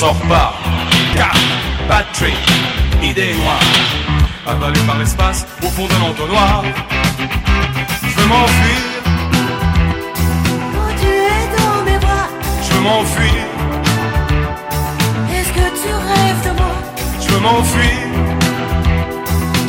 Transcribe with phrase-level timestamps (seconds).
[0.00, 0.54] Sors pas,
[1.14, 1.34] car
[1.86, 2.38] Patrick,
[3.02, 3.60] idée noire,
[4.46, 6.64] avalé par l'espace au fond d'un entonnoir.
[8.02, 8.80] Je veux m'enfuir,
[10.74, 12.28] Quand tu es dans mes bras.
[12.82, 13.42] M'enfuir,
[15.36, 16.74] Est-ce que tu rêves de moi?
[17.20, 18.00] Je veux m'enfuir,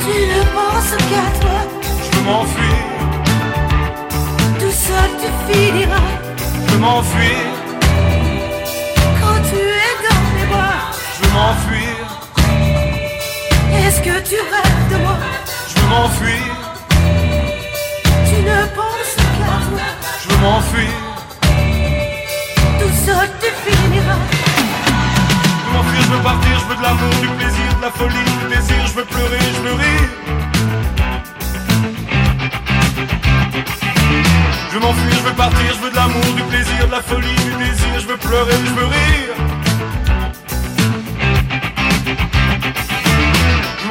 [0.04, 1.60] Tu ne penses qu'à toi.
[2.04, 2.80] Je veux m'enfuir,
[4.62, 6.10] Tout seul tu finiras.
[6.68, 7.38] Je veux m'enfuir,
[14.32, 15.18] tu rêves de moi.
[15.68, 16.52] Je veux m'enfuir,
[18.30, 19.58] Tu ne penses qu'à toi.
[20.22, 20.98] Je veux m'enfuir,
[22.80, 24.24] Tout seul tu finiras.
[25.60, 28.30] Je veux m'enfuir, je veux partir, je veux de l'amour, du plaisir, de la folie,
[28.40, 30.10] du désir, je veux pleurer, je veux rire.
[34.70, 37.36] Je veux m'enfuir, je veux partir, je veux de l'amour, du plaisir, de la folie,
[37.36, 39.61] du désir, je veux pleurer, je veux rire.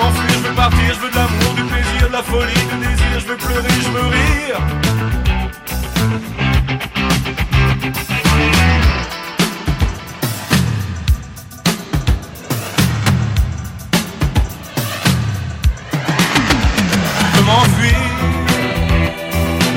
[0.00, 3.20] M'enfuir, je veux partir, je veux de l'amour, du plaisir, de la folie, du désir,
[3.20, 4.60] je veux pleurer, je veux rire.
[17.22, 18.00] Je veux m'enfuir,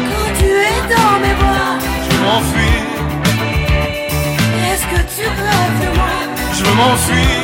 [0.09, 2.81] Quand tu es dans mes bras je veux m'enfuir,
[4.71, 6.13] Est-ce que tu rêves de moi?
[6.53, 7.42] Je veux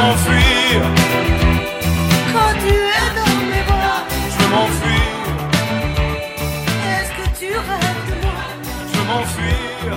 [0.00, 0.80] m'enfuir,
[2.32, 5.12] Quand tu es dans mes bras je veux m'enfuir,
[6.92, 8.40] Est-ce que tu rêves de moi?
[8.90, 9.88] Je veux m'enfuir,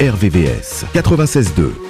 [0.00, 1.89] RVVS 96.2.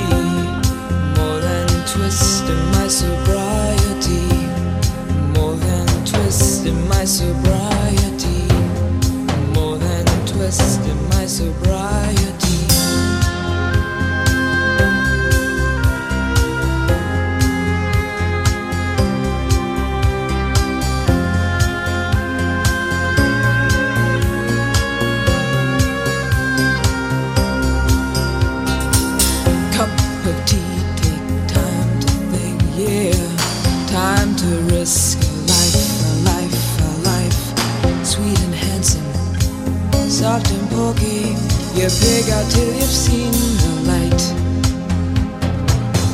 [41.99, 43.31] pig out till you've seen
[43.63, 44.23] the light.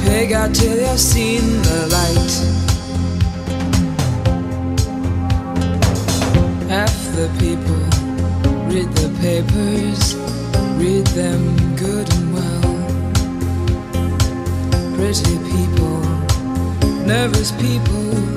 [0.03, 2.33] Pig out till you've seen the light.
[6.69, 7.81] Half the people
[8.71, 10.15] read the papers,
[10.77, 11.41] read them
[11.75, 12.61] good and well.
[14.95, 15.99] Pretty people,
[17.05, 18.36] nervous people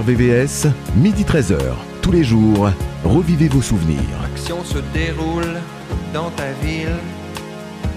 [0.00, 1.58] RVVS, midi 13h.
[2.00, 2.70] Tous les jours,
[3.04, 4.00] revivez vos souvenirs.
[4.22, 5.60] L'action se déroule
[6.14, 6.96] dans ta ville,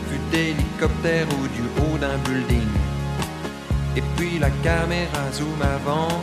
[0.09, 2.67] vue d'hélicoptère ou du haut d'un building.
[3.95, 6.21] Et puis la caméra zoom avant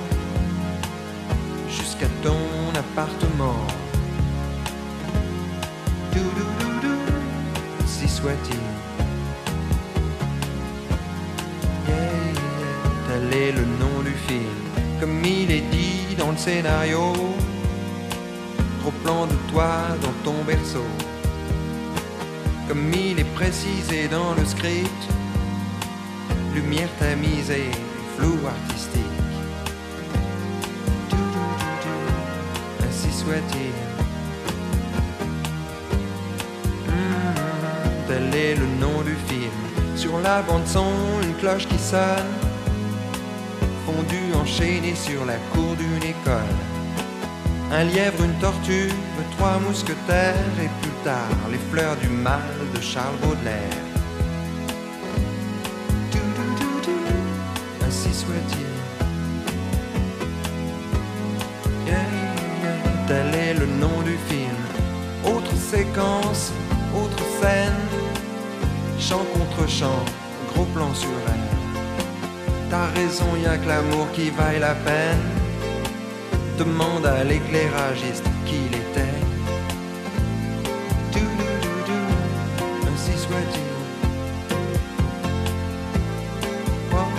[1.70, 3.66] jusqu'à ton appartement.
[7.86, 8.60] Si soit-il.
[13.32, 14.42] Est le nom du film,
[14.98, 15.69] comme il est
[16.20, 17.12] dans le scénario.
[18.80, 20.90] Trop plan de toi dans ton berceau,
[22.68, 25.02] comme il est précisé dans le script.
[26.54, 27.70] Lumière tamisée,
[28.16, 29.16] flou artistique.
[32.86, 33.76] Ainsi soit-il.
[36.88, 39.58] Hmm, tel est le nom du film.
[39.96, 40.92] Sur la bande son,
[41.22, 42.49] une cloche qui sonne.
[44.34, 46.56] Enchaîné sur la cour d'une école.
[47.70, 48.88] Un lièvre, une tortue,
[49.36, 52.40] trois mousquetaires et plus tard les fleurs du mal
[52.74, 53.89] de Charles Baudelaire.
[73.00, 75.24] Raison, y a que l'amour qui vaille la peine.
[76.58, 79.20] Demande à l'éclairagiste qui il était.
[81.12, 82.02] Doudoudou,
[82.88, 83.74] ainsi soit-il.
[86.92, 87.12] Oh,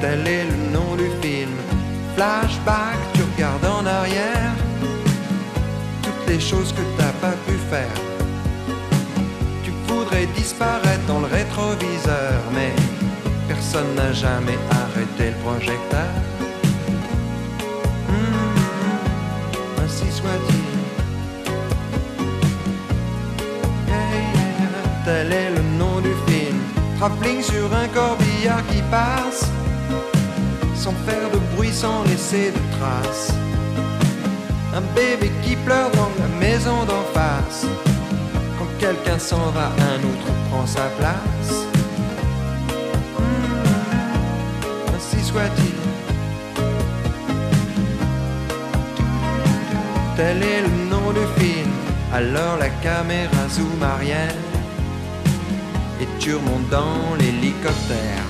[0.00, 1.54] tel est le nom du film.
[2.14, 4.54] Flashback, tu regardes en arrière.
[6.04, 7.96] Toutes les choses que t'as pas pu faire.
[9.64, 12.72] Tu voudrais disparaître dans le rétroviseur, mais
[13.46, 14.58] personne n'a jamais
[15.00, 16.10] arrêté le projecteur.
[18.08, 20.64] Hmm, ainsi soit-il.
[25.04, 26.58] Tel est le nom du film.
[26.98, 29.48] Travelling sur un corbillard qui passe,
[30.74, 33.32] sans faire de bruit, sans laisser de traces.
[34.74, 37.66] Un bébé qui pleure dans la maison d'en face.
[38.58, 41.29] Quand quelqu'un s'en va, un autre prend sa place.
[45.30, 45.78] Soit-il.
[50.16, 51.70] Tel est le nom du film.
[52.12, 54.34] Alors la caméra zoom arrière
[56.00, 58.29] et tu remontes dans l'hélicoptère.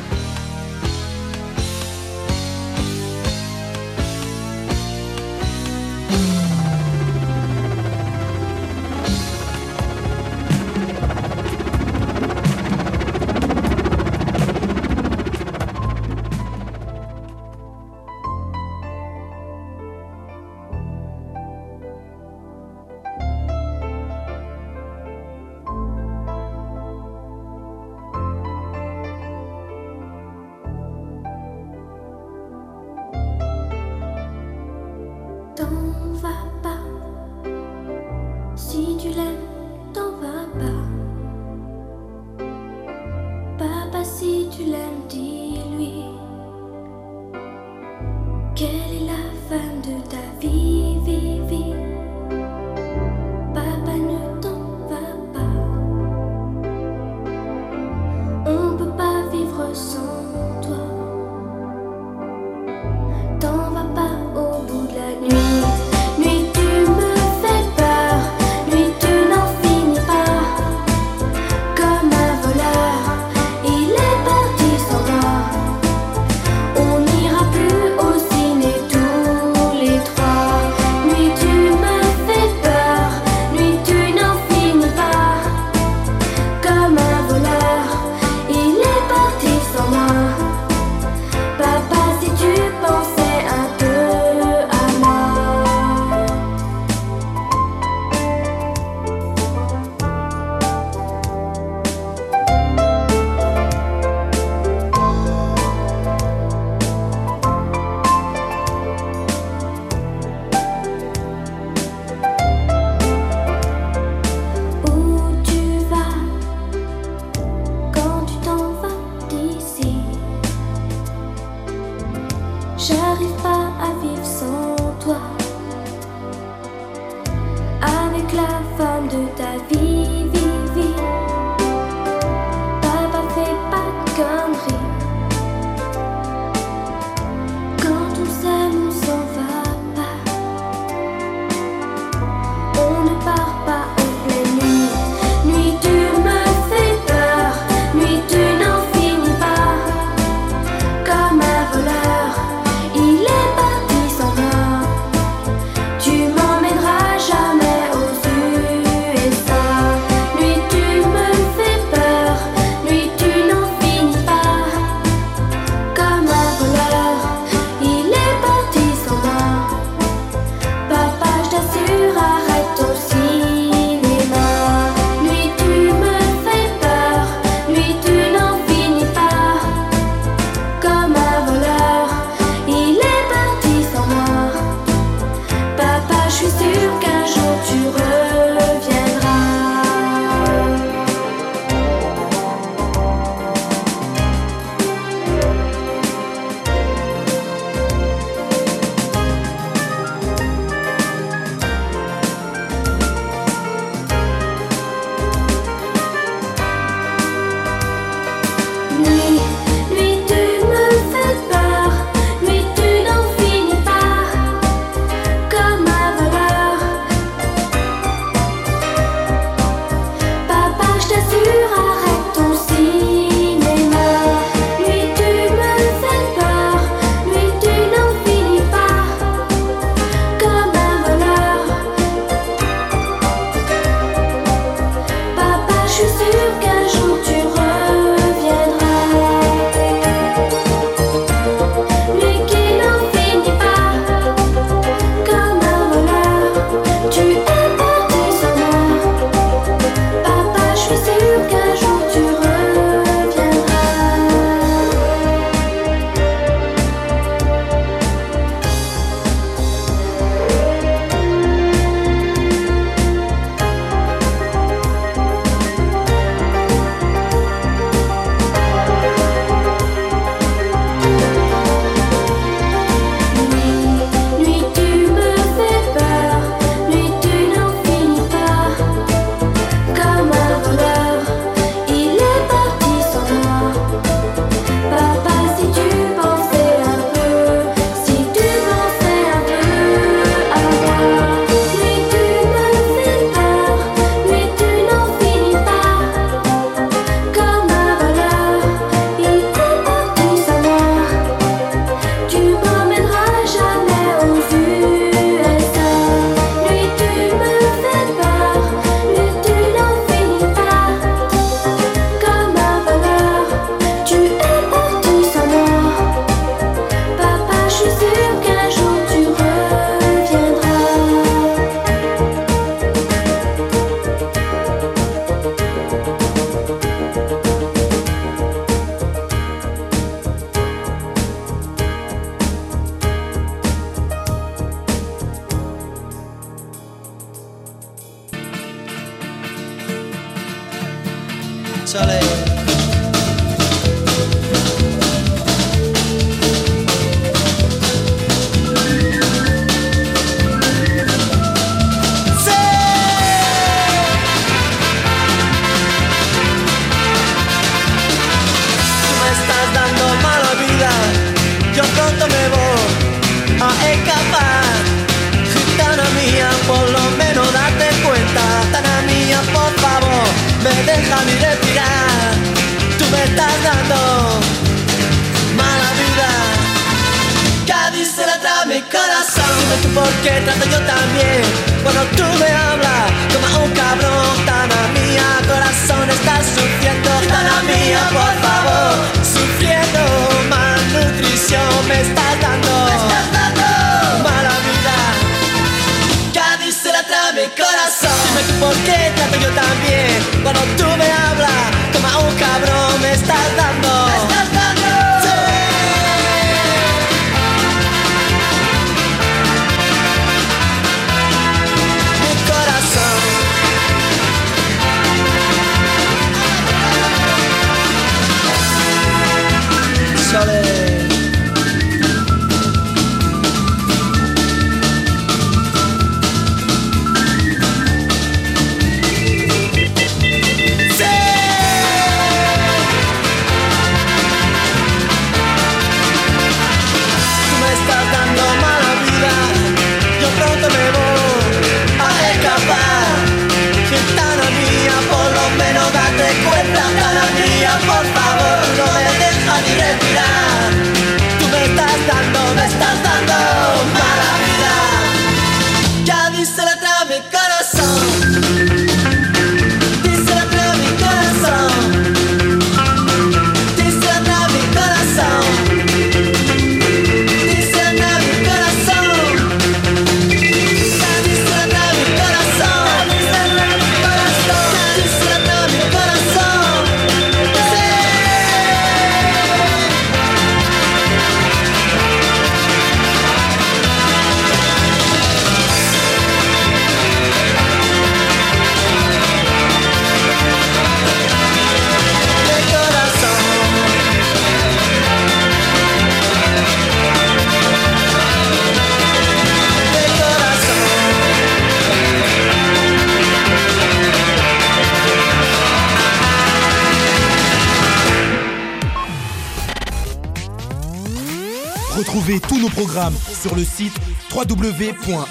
[512.91, 513.95] programme sur le site
[514.34, 515.30] www.rvvs.fr.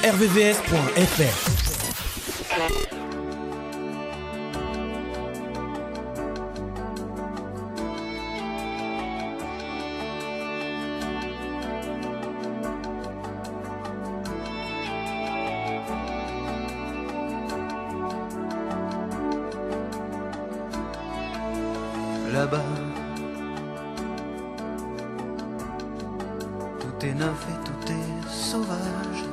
[22.31, 22.88] là-bas
[26.99, 29.28] Tes est neuf et tout est sauvage.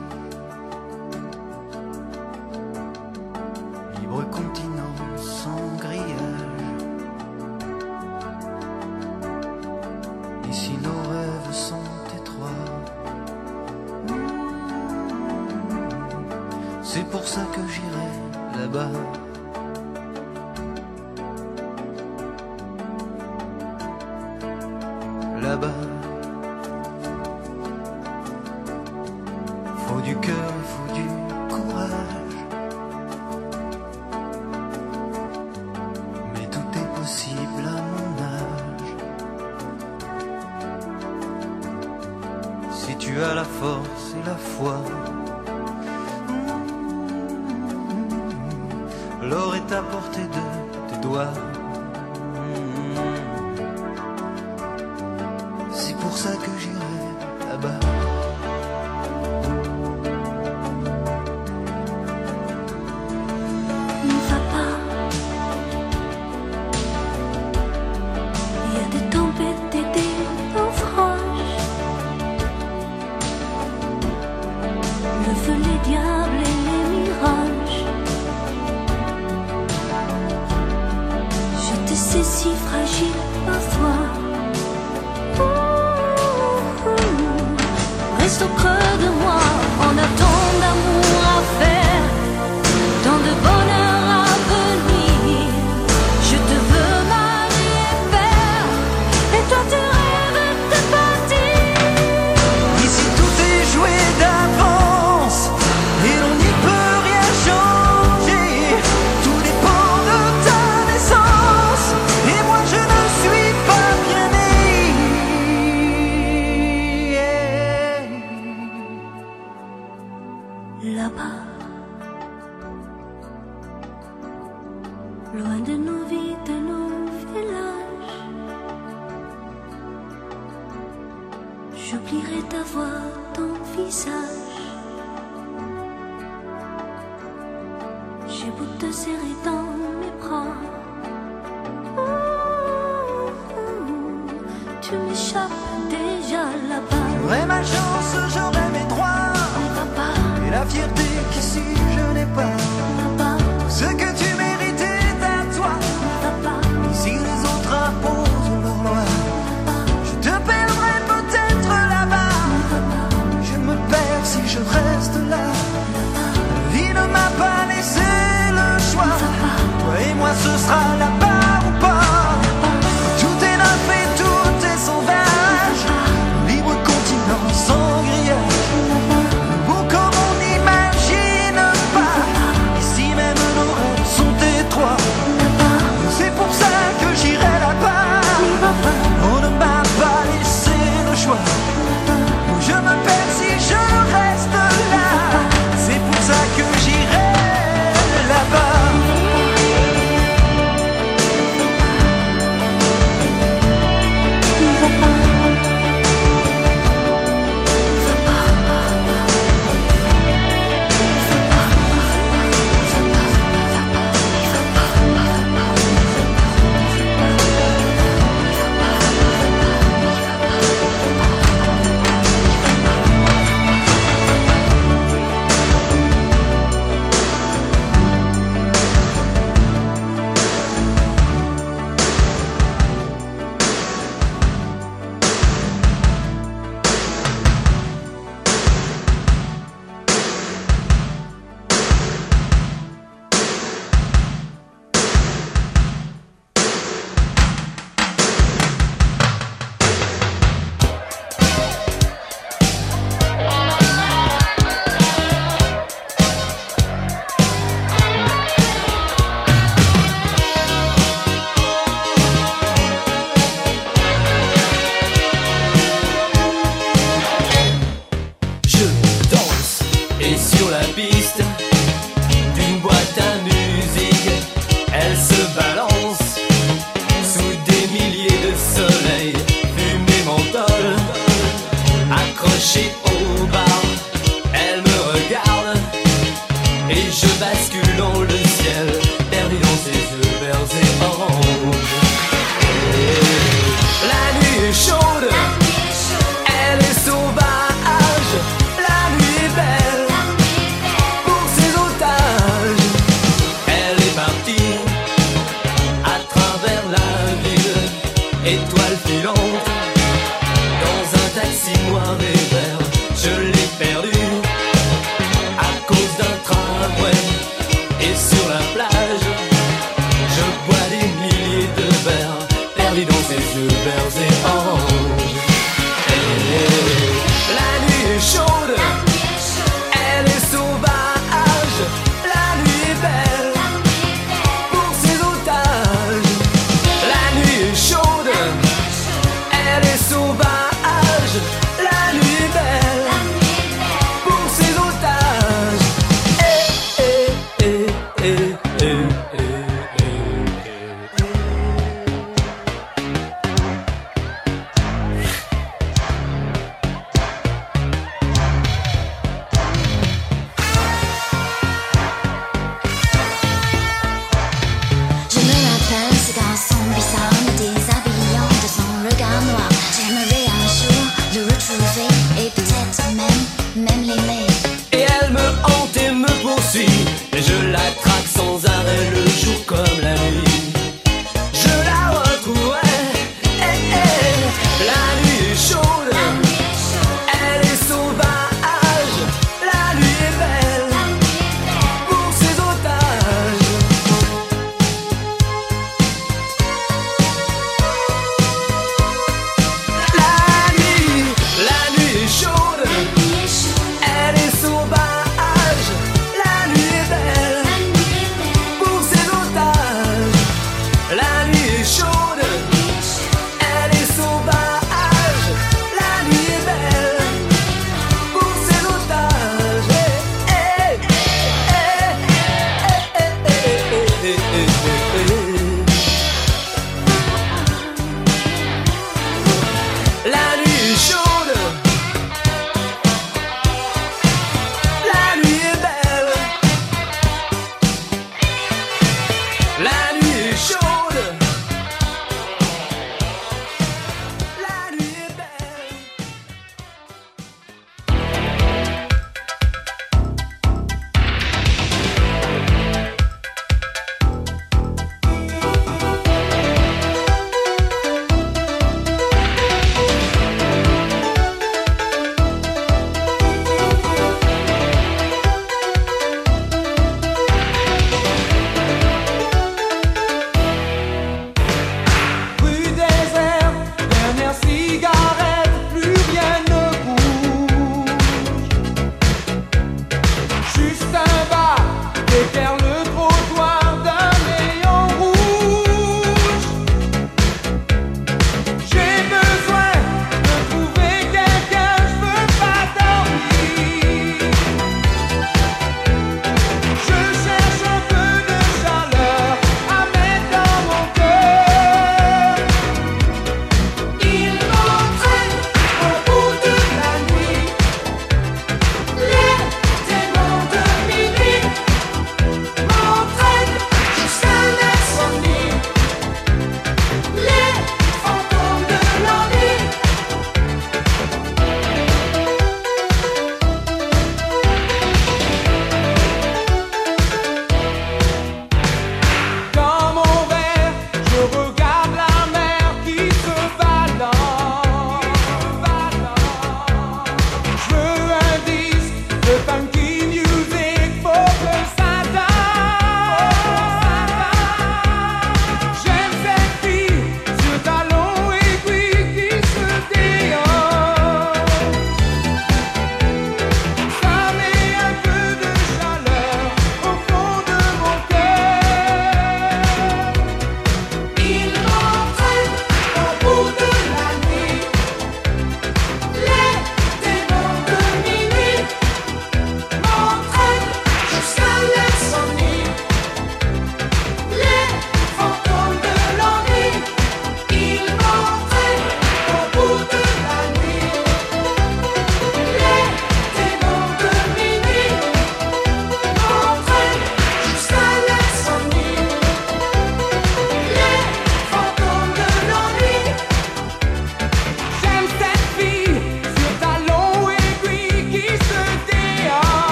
[323.05, 324.66] Dans ses yeux verts et oranges.